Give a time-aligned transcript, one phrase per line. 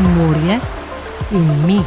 [0.00, 0.60] morje
[1.30, 1.80] in mi.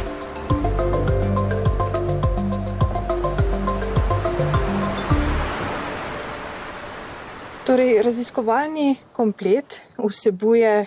[7.66, 10.86] Torej, raziskovalni komplet vsebuje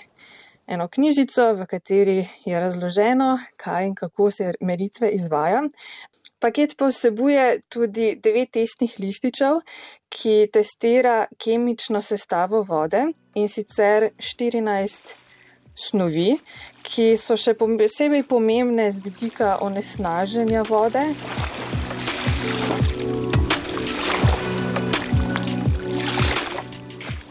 [0.68, 5.64] eno knjižico, v kateri je razloženo, kaj in kako se meritve izvaja.
[6.40, 9.60] Paket pa vsebuje tudi devet testnih lističev,
[10.10, 15.27] ki testira kemično sestavo vode in sicer 14
[15.78, 16.34] snovi,
[16.82, 21.06] ki so še posebej pomembne z vidika onesnaženja vode.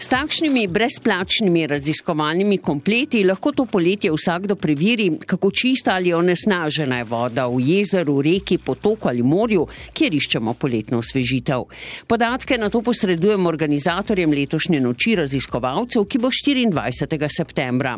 [0.06, 7.05] S takšnimi brezplačnimi raziskovalnimi kompleti lahko to poletje vsakdo preveri, kako čista ali onesnažena je
[7.05, 11.65] voda v jezeru, reki, potoku ali morju, kjer iščemo poletno osvežitev.
[12.06, 17.27] Podatke na to posredujemo organizatorjem letošnje noči raziskovalcev, ki bo 24.
[17.38, 17.96] septembra.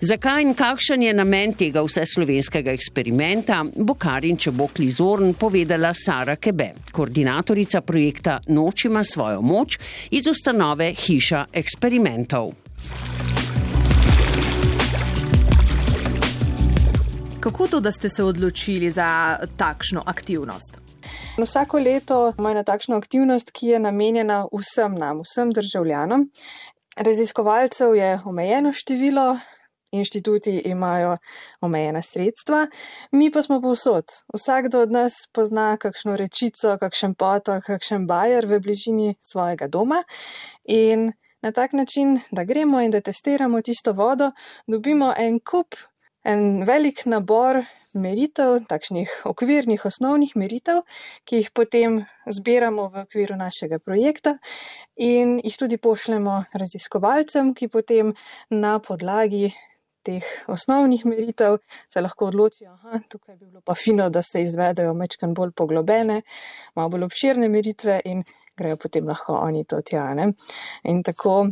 [0.00, 6.72] Zakaj in kakšen je namen tega vseslovenskega eksperimenta, bo Karin Čebokli Zorn povedala Sara Kebe,
[6.92, 9.78] koordinatorica projekta Noč ima svojo moč
[10.10, 12.50] iz ustanove Hiša eksperimentov.
[17.40, 20.78] Kako to, da ste se odločili za takšno aktivnost?
[21.38, 26.30] Vsako leto imamo eno takšno aktivnost, ki je namenjena vsem nam, vsem državljanom.
[26.96, 29.38] Raziskovalcev je omejeno število,
[29.92, 31.16] inštituti imajo
[31.60, 32.66] omejena sredstva,
[33.12, 34.04] mi pa smo povsod.
[34.34, 40.02] Vsakdo od nas pozna kakšno rečico, kakšen potok, kakšen bajer v bližini svojega doma
[40.68, 41.12] in
[41.42, 44.30] na tak način, da gremo in da testiramo tisto vodo,
[44.66, 45.74] dobimo en kup,
[46.24, 50.82] en velik nabor meritev, takšnih okvirnih osnovnih meritev,
[51.24, 54.36] ki jih potem zbiramo v okviru našega projekta
[54.96, 58.14] in jih tudi pošljemo raziskovalcem, ki potem
[58.50, 59.52] na podlagi
[60.02, 64.94] teh osnovnih meritev se lahko odločijo, da tukaj bi bilo pa fino, da se izvedejo
[64.98, 66.22] mečkan bolj poglobene,
[66.74, 68.24] malo bolj obširne meritve in
[68.56, 70.12] grejo potem lahko oni to tja.
[70.14, 70.32] Ne?
[70.84, 71.46] In tako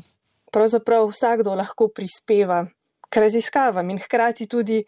[0.52, 2.64] pravzaprav vsakdo lahko prispeva
[3.10, 4.82] k raziskavam in hkrati tudi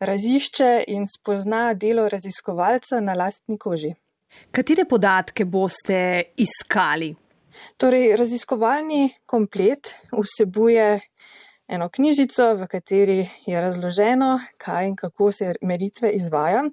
[0.00, 3.92] razišče in spozna delo raziskovalca na lastni koži.
[4.50, 5.98] Katere podatke boste
[6.36, 7.14] iskali?
[7.78, 10.98] Torej, raziskovalni komplet vsebuje
[11.68, 16.64] eno knjižico, v kateri je razloženo, kaj in kako se meritve izvaja.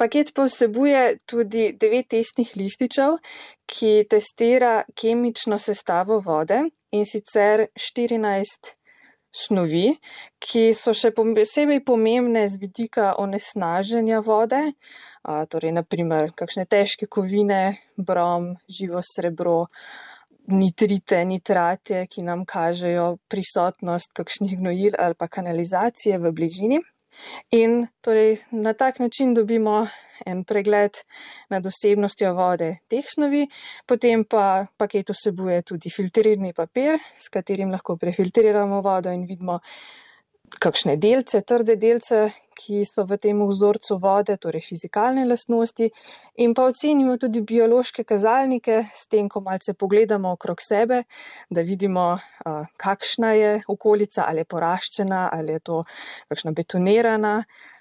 [0.00, 3.18] Paket pa vsebuje tudi devet testnih lističev,
[3.68, 6.62] ki testira kemično sestavo vode
[6.96, 8.70] in sicer 14
[9.30, 9.90] snovi,
[10.40, 14.62] ki so še posebej pomembne z vidika onesnaženja vode,
[15.52, 19.66] torej naprimer kakšne težke kovine, brom, živo srebro,
[20.50, 26.80] nitrite, nitrate, ki nam kažejo prisotnost kakšnih gnojil ali pa kanalizacije v bližini.
[27.50, 29.86] In torej na tak način dobimo
[30.26, 31.00] en pregled
[31.50, 33.46] nad osebnostjo vode teh snovi,
[33.86, 39.60] potem pa paket vsebuje tudi filtrirni papir, s katerim lahko prefiltriramo vodo in vidimo
[40.58, 42.30] kakšne delce, trde delce,
[42.60, 45.88] ki so v tem vzorcu vode, torej fizikalne lastnosti,
[46.42, 51.04] in pa ocenimo tudi biološke kazalnike, s tem, ko malce pogledamo okrog sebe,
[51.48, 52.18] da vidimo,
[52.76, 55.82] kakšna je okolica, ali je poraščena, ali je to
[56.28, 57.34] kakšna betonirana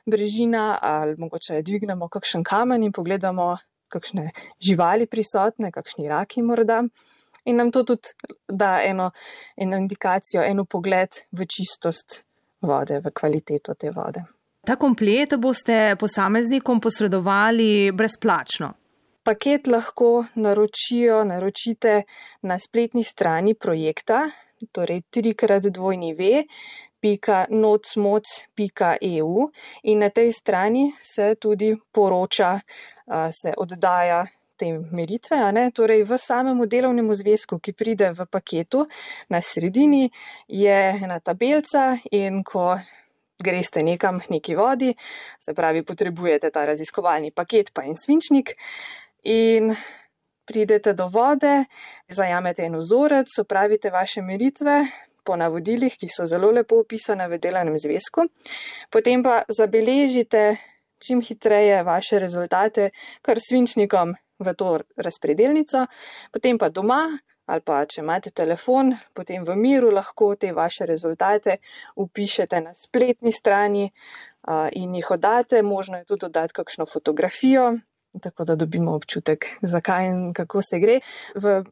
[0.10, 3.58] brežina, ali mogoče dvignemo kakšen kamen in pogledamo,
[3.90, 4.30] kakšne
[4.62, 6.84] živali prisotne, kakšni raki morda.
[7.46, 8.14] In nam to tudi
[8.48, 9.12] da eno,
[9.58, 12.22] eno indikacijo, eno pogled v čistost
[12.62, 14.24] vode, v kvaliteto te vode.
[14.66, 18.74] Ta komplet boste posameznikom posredovali brezplačno.
[19.24, 22.02] Paket lahko naročijo, naročite
[22.42, 24.30] na spletni strani projekta,
[24.72, 26.44] torej trikrat dvojni ve,
[27.02, 29.52] www.nocmoc.eu
[29.84, 32.60] in na tej strani se tudi poroča,
[33.32, 34.26] se oddaja
[34.60, 35.40] te meritve.
[35.74, 38.86] Torej, v samem delovnem zvezku, ki pride v paketu,
[39.32, 40.10] na sredini
[40.48, 42.76] je ena tabelca in ko
[43.40, 44.94] greste nekam neki vodi,
[45.40, 48.52] se pravi, potrebujete ta raziskovalni paket pa in svinčnik
[49.24, 49.72] in
[50.46, 51.66] pridete do vode,
[52.10, 54.84] zajamete en vzorec, opravite vaše meritve,
[55.24, 58.26] po navodilih, ki so zelo lepo opisane v delanem zvezku,
[58.90, 60.58] potem pa zabeležite
[61.00, 62.90] čim hitreje vaše rezultate
[63.22, 65.86] kar svinčnikom v to razpredelnico,
[66.32, 67.04] potem pa doma
[67.50, 71.56] ali pa če imate telefon, potem v miru lahko te vaše rezultate
[71.98, 73.88] upišete na spletni strani
[74.78, 77.80] in jih oddate, možno je tudi dodati kakšno fotografijo,
[78.22, 81.00] tako da dobimo občutek, zakaj in kako se gre.
[81.36, 81.64] V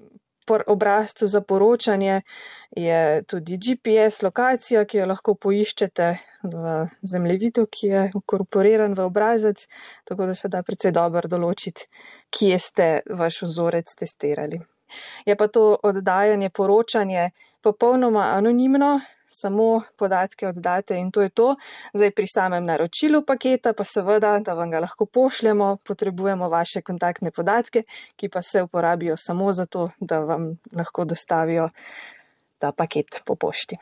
[0.68, 2.22] obrazcu za poročanje
[2.72, 6.08] je tudi GPS lokacija, ki jo lahko poiščete
[6.44, 9.68] v zemljevidu, ki je ukorporiran v obrazec,
[10.06, 11.88] tako da se da predvsej dobro določiti,
[12.30, 14.60] kje ste vaš vzorec testirali.
[15.26, 17.30] Je pa to oddajanje, poročanje
[17.62, 21.56] popolnoma anonimno, samo podatke oddate in to je to.
[21.94, 27.32] Zdaj pri samem naročilu paketa pa seveda, da vam ga lahko pošljemo, potrebujemo vaše kontaktne
[27.32, 27.84] podatke,
[28.16, 31.68] ki pa se uporabijo samo zato, da vam lahko dostavijo
[32.60, 33.76] ta paket po pošti.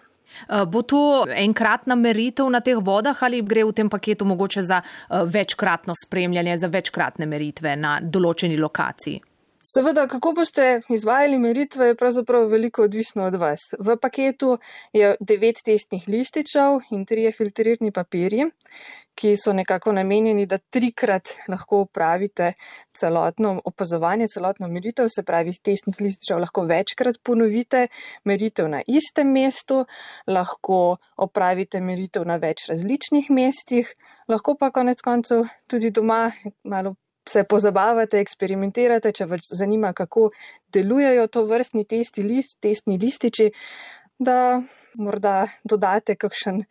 [0.50, 4.82] Eh, bo to enkratna meritev na teh vodah ali gre v tem paketu mogoče za
[4.82, 9.22] eh, večkratno spremljanje, za večkratne meritve na določeni lokaciji?
[9.66, 13.62] Seveda, kako boste izvajali meritve, je pravzaprav veliko odvisno od vas.
[13.80, 14.58] V paketu
[14.94, 18.46] je devet testnih lističev in trije filtrirni papirji,
[19.16, 22.52] ki so nekako namenjeni, da trikrat lahko upravite
[22.94, 27.88] celotno opazovanje, celotno meritev, se pravi, testnih lističev lahko večkrat ponovite,
[28.24, 29.80] meritev na istem mestu,
[30.28, 33.90] lahko opravite meritev na več različnih mestih,
[34.30, 36.30] lahko pa konec koncev tudi doma
[36.70, 36.94] malo
[37.30, 40.30] se pozabavate, eksperimentirate, če vas zanima, kako
[40.74, 43.50] delujejo to vrstni testi, list, testni lističi,
[44.20, 44.62] da
[45.02, 46.62] morda dodate kakšen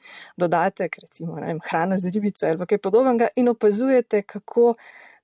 [0.41, 4.73] dodatek, recimo vem, hrano z ribico ali kaj podobnega in opazujete, kako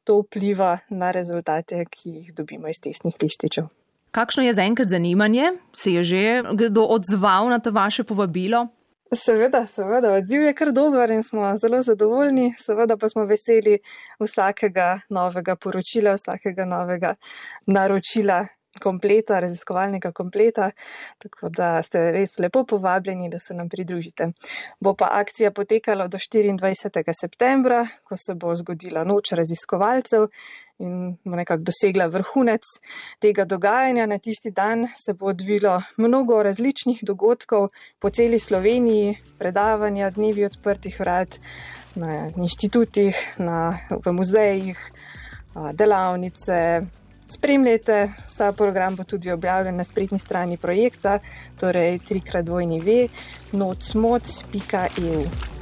[0.04, 3.70] to vpliva na rezultate, ki jih dobimo iz testnih lističev.
[4.10, 5.52] Kakšno je zaenkrat zanimanje?
[5.76, 6.22] Se je že
[6.52, 8.66] kdo odzval na to vaše povabilo?
[9.10, 13.80] Seveda, seveda, odziv je kar dober in smo zelo zadovoljni, seveda pa smo veseli
[14.22, 17.10] vsakega novega poročila, vsakega novega
[17.66, 18.44] naročila
[18.78, 20.70] kompleta, raziskovalnega kompleta,
[21.18, 24.30] tako da ste res lepo povabljeni, da se nam pridružite.
[24.80, 27.02] Bo pa akcija potekala do 24.
[27.20, 30.28] septembra, ko se bo zgodila noč raziskovalcev
[30.80, 32.64] in nekako dosegla vrhunec
[33.20, 34.06] tega dogajanja.
[34.06, 37.68] Na tisti dan se bo odvilo mnogo različnih dogodkov
[37.98, 41.38] po celi Sloveniji, predavanja, dnevi odprtih vrat
[41.94, 44.78] na inštitutih, na, v muzejih,
[45.74, 46.80] delavnice.
[47.30, 51.18] Spremljajte, vsa program bo tudi objavljen na spletni strani projekta,
[51.60, 53.08] torej trikrat dvojni ve,
[53.52, 55.59] nocmoc.eu.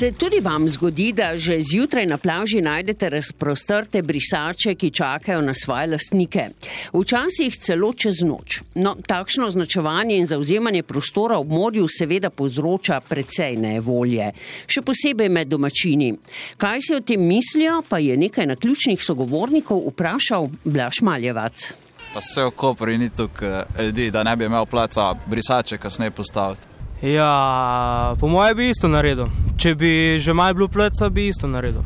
[0.00, 5.54] Se tudi vam zgodi, da že zjutraj na plaži najdete razprostrte brisače, ki čakajo na
[5.54, 6.46] svoje lastnike?
[6.92, 8.62] Včasih celo čez noč.
[8.74, 14.30] No, takšno označevanje in zauzemanje prostora ob morju seveda povzroča precej nevolje,
[14.66, 16.14] še posebej med domačini.
[16.56, 21.74] Kaj si o tem mislijo, pa je nekaj naključnih sogovornikov vprašal Blaš Maljevac.
[22.14, 26.70] Pa se okopri ni tukaj ljudi, da ne bi imel placa brisače kasneje postaviti.
[27.02, 29.30] Ja, po mojem bi isto naredil.
[29.56, 31.80] Če bi že malo bilo pleca, bi isto naredil.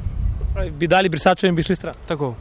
[0.51, 1.95] Spravi, bi dali brisačo in bi šli stran.
[2.07, 2.35] Tako.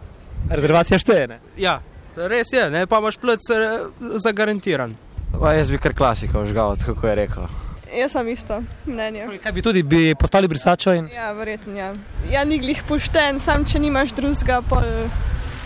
[0.49, 1.37] Rezervacija šteje, ne?
[1.57, 1.79] Ja,
[2.15, 2.87] res je, ne?
[2.89, 3.85] pa imaš plec eh,
[4.17, 4.95] zagarantiran.
[5.39, 7.45] Pa jaz bi kar klasiko žgal, kako je rekel.
[7.93, 9.27] Jaz sem isto mnenje.
[9.43, 10.93] Kaj bi tudi bi postali brisačo?
[10.97, 11.09] In...
[11.13, 11.77] Ja, verjetno.
[11.77, 11.93] Ja.
[12.31, 14.81] ja, ni glih pošten, sam če nimaš drugega, pa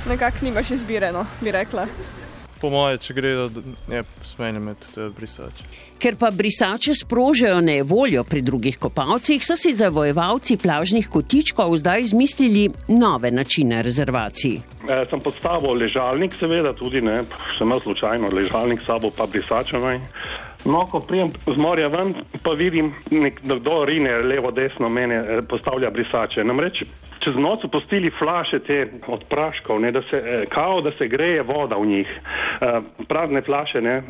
[0.09, 1.87] nekako nimaš izbireno, bi rekla.
[2.61, 3.61] Po moje, če gre, da
[3.95, 5.65] je smenje med brisači.
[6.01, 12.67] Ker pa brisače sprožajo nevoljo pri drugih kopalcih, so si zavojevalci plažnih kotičkov zdaj izmislili
[12.87, 14.59] nove načine rezervacij.
[14.89, 17.23] E, sem postavil ležalnik, seveda tudi ne,
[17.57, 20.01] sem imel slučajno ležalnik, sabo pa brisače naj.
[20.65, 26.43] No, ko prijem z morja ven, pa vidim, nekdo rine levo, desno mene postavlja brisače.
[26.43, 26.83] Namreč
[27.27, 31.43] čez noč so postili flaše te od praškov, ne, da se, kao da se greje
[31.43, 32.07] voda v njih.
[32.07, 32.71] E,
[33.07, 34.01] prazne flaše ne,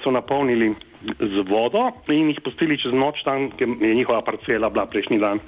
[0.00, 0.72] so napolnili
[1.20, 5.38] z vodo in jih pustili čez noč tam, ker je njihova parcela bila prejšnji dan.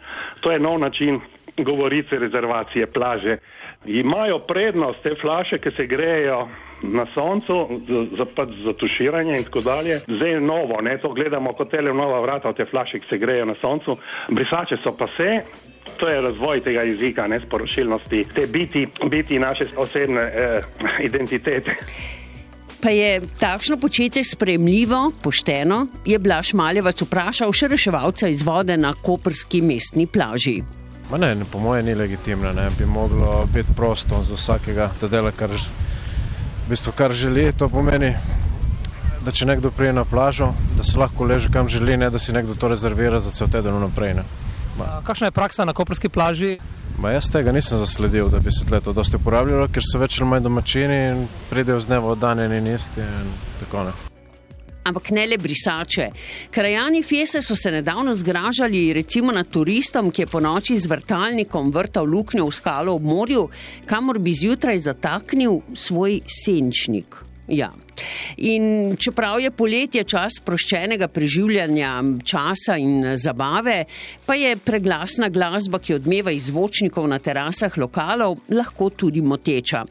[0.41, 1.21] To je nov način
[1.57, 3.39] govorice rezervacije plaže.
[3.87, 6.49] Imajo prednost te flaše, ki se grejejo
[6.83, 8.27] na soncu za, za,
[8.65, 9.99] za tuširanje in tako dalje.
[10.05, 13.45] Zdaj je novo, ne, to gledamo kot tele nova vrata te flaše, ki se grejejo
[13.45, 13.97] na soncu.
[14.29, 15.41] Brisače so pa se.
[15.97, 20.61] To je razvoj tega jezika, ne sporočilnosti, te biti, biti naše osebne eh,
[21.09, 21.77] identitete.
[22.81, 28.93] Pa je takšno početje spremljivo, pošteno, je Blaž Maljevac vprašal še reševalca iz vode na
[28.95, 30.61] koperski mestni plaži.
[31.11, 35.33] Ma ne, po mojem ni legitimno, ne bi moglo biti prosto za vsakega, da dela
[35.33, 37.49] kar, v bistvu, kar želi.
[37.59, 38.13] To pomeni,
[39.25, 42.33] da če nekdo prije na plažo, da se lahko leže kam želi, ne da si
[42.33, 43.75] nekdo to rezervira za cel teden
[44.85, 45.07] naprej.
[45.07, 46.59] Kakšna je praksa na koperski plaži?
[46.99, 50.31] Ma jaz tega nisem zasledil, da bi se to dosti uporabljalo, ker so več ali
[50.31, 54.13] manj domačini in pridejo z dneva dan in isti in tako naprej.
[54.87, 56.11] Ampak ne le brisače.
[56.51, 61.73] Krajani Fiese so se nedavno zgražali recimo nad turistom, ki je po noči z vrtalnikom
[61.75, 63.49] vrtal luknjo v skalo ob morju,
[63.87, 67.19] kamor bi zjutraj zataknil svoj senčnik.
[67.49, 67.73] Ja.
[68.37, 71.93] In čeprav je poletje čas sproščenega preživljanja
[72.25, 73.85] časa in zabave,
[74.27, 79.85] pa je preglasna glasba, ki odmeva iz zvočnikov na terasah lokalov, lahko tudi moteča.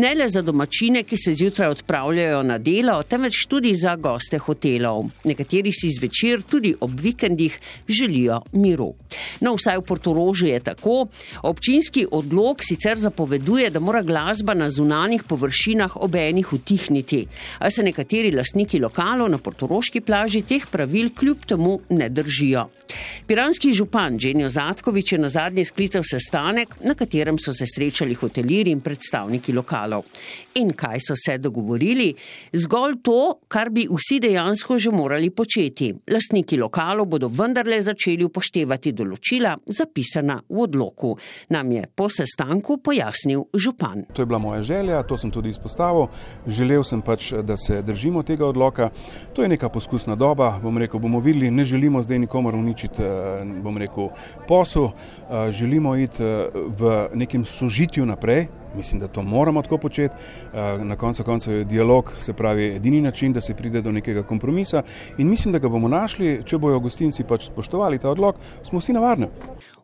[0.00, 5.10] Ne le za domačine, ki se zjutraj odpravljajo na delo, temveč tudi za goste hotelov.
[5.28, 8.94] Nekateri si zvečer, tudi ob vikendih, želijo miru.
[9.40, 11.06] No, vsaj v Portorožu je tako.
[11.42, 17.26] Občinski odlog sicer zapoveduje, da mora glasba na zunanjih površinah ob enih utihniti
[17.58, 22.66] a se nekateri lastniki lokalov na portoroški plaži teh pravil kljub temu ne držijo.
[23.26, 28.70] Piranski župan Dženjo Zatkovič je na zadnji sklical sestanek, na katerem so se srečali hoteliri
[28.70, 30.04] in predstavniki lokalov.
[30.54, 32.14] In kaj so se dogovorili?
[32.52, 35.92] Zgolj to, kar bi vsi dejansko že morali početi.
[36.10, 41.14] Lastniki lokalov bodo vendarle začeli upoštevati določila, zapisana v odloku.
[41.50, 44.04] Nam je po sestanku pojasnil župan.
[44.14, 46.08] To je bila moja želja, to sem tudi izpostavil.
[46.46, 48.90] Želel sem pač, da se držimo tega odloka.
[49.32, 53.02] To je neka poskusna doba, bom rekel, bomo videli, ne želimo zdaj nikomor uničiti,
[53.62, 54.08] bom rekel,
[54.48, 54.88] posel,
[55.50, 56.22] želimo iti
[56.54, 58.46] v nekem sožitju naprej.
[58.76, 60.14] Mislim, da to moramo tako početi.
[60.84, 64.82] Na koncu koncev je dialog, se pravi, edini način, da se pride do nekega kompromisa
[65.18, 68.92] in mislim, da ga bomo našli, če bojo gostinci pač spoštovali ta odlog, smo vsi
[68.92, 69.28] na varnem.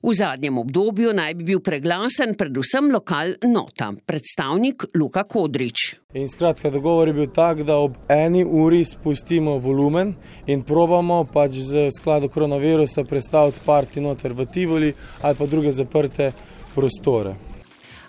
[0.07, 5.83] V zadnjem obdobju naj bi bil preglasen predvsem lokal Nota, predstavnik Luka Kodrič.
[6.15, 10.15] In skratka, dogovor je bil tak, da ob eni uri spustimo volumen
[10.47, 16.31] in probamo pač z skladu koronavirusa predstaviti parti noter v Tivoli ali pa druge zaprte
[16.75, 17.35] prostore.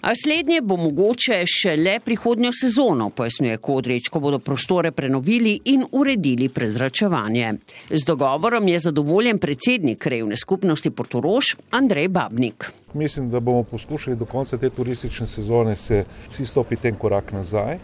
[0.01, 6.49] A slednje bo mogoče šele prihodnjo sezono, pojasnjuje Kodrič, ko bodo prostore prenovili in uredili
[6.49, 7.53] prezračevanje.
[7.89, 12.71] Z dogovorom je zadovoljen predsednik krajevne skupnosti Portorož Andrej Babnik.
[12.93, 17.77] Mislim, da bomo poskušali do konca te turistične sezone se vsi stopiti en korak nazaj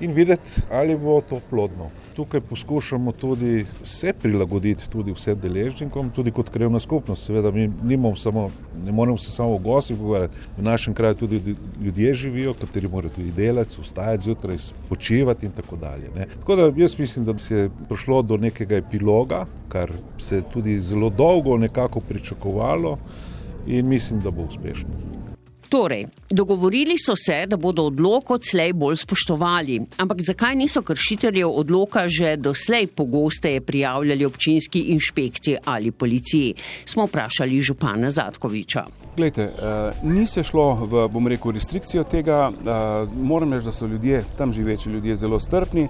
[0.00, 1.90] in videti, ali bo to plodno.
[2.16, 7.26] Tukaj poskušamo tudi se prilagoditi tudi vsem deležnikom, tudi kot krajevna skupnost.
[7.26, 8.50] Seveda mi nimamo samo,
[8.84, 10.36] ne moremo se samo o gostih pogovarjati.
[10.56, 14.56] V našem kraju tudi ljudje živijo, kateri morajo tudi delati, vstajati zjutraj,
[14.88, 16.08] počivati in tako dalje.
[16.16, 16.26] Ne.
[16.40, 20.80] Tako da jaz mislim, da se je prišlo do nekega epiloga, kar se je tudi
[20.80, 22.98] zelo dolgo nekako pričakovalo
[23.66, 25.19] in mislim, da bo uspešno.
[25.70, 29.76] Torej, dogovorili so se, da bodo odlok odslej bolj spoštovali.
[30.02, 36.54] Ampak zakaj niso kršiteljev odloka že doslej pogosteje prijavljali občinski inšpekciji ali policiji?
[36.84, 38.84] Smo vprašali župana Zatkoviča.
[39.16, 39.52] Glejte,
[40.02, 42.50] ni se šlo v, bom rekel, restrikcijo tega.
[43.14, 45.88] Moram reči, da so ljudje, tam živeči ljudje, zelo strpni.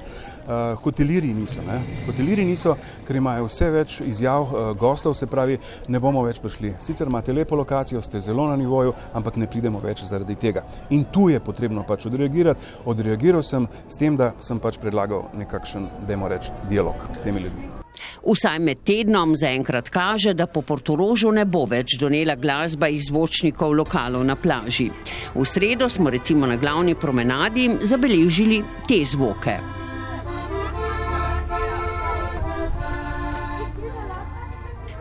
[0.82, 1.60] Hoteliri niso.
[1.66, 1.78] Ne?
[2.06, 2.74] Hoteliri niso,
[3.06, 5.58] ker imajo vse več izjav gostov, se pravi,
[5.88, 6.72] ne bomo več prišli.
[6.80, 10.64] Sicer imate lepo lokacijo, ste zelo na nivoju, ampak ne pridemo več zaradi tega.
[10.90, 12.60] In tu je potrebno pač odreagirati.
[12.90, 17.80] Odreagiral sem s tem, da sem pač predlagal nekakšen, dajmo reči, dialog s temi ljudmi.
[18.20, 23.74] Vsaj med tednom zaenkrat kaže, da po Portorožu ne bo več donela glasba iz zvočnikov
[23.76, 24.90] lokalov na plaži.
[25.34, 29.58] V sredo smo recimo na glavni promenadi zabeležili te zvoke.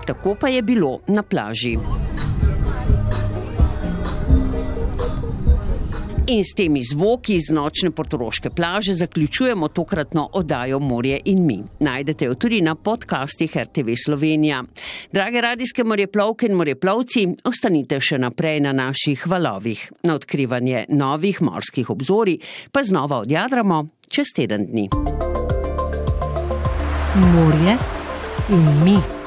[0.09, 1.77] Tako pa je bilo na plaži.
[6.29, 11.63] In s temi zvoki iz nočne portoroške plaže zaključujemo tokratno oddajo Morje in mi.
[11.79, 14.63] Najdete jo tudi na podcastih RTV Slovenija.
[15.11, 19.91] Drage radijske morjeplovke in morjeplovci, ostanite še naprej na naših valovih.
[20.03, 22.37] Na odkrivanje novih morskih obzorij
[22.71, 24.89] pa znova odjadramo čez teden dni.
[27.33, 27.77] Morje
[28.49, 29.18] in mi.